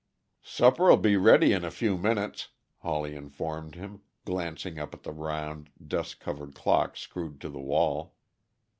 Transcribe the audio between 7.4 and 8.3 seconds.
to the wall.